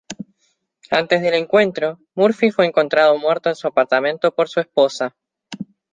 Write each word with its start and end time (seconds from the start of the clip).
Antes 0.89 1.21
del 1.21 1.35
encuentro, 1.35 1.99
Murphy 2.15 2.49
fue 2.49 2.65
encontrado 2.65 3.19
muerto 3.19 3.49
en 3.49 3.55
su 3.55 3.67
apartamento 3.67 4.33
por 4.33 4.49
su 4.49 4.59
esposa. 4.59 5.15